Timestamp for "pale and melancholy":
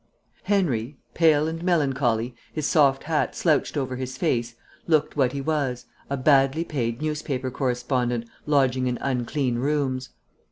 1.13-2.33